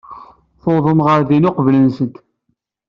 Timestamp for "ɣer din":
1.07-1.47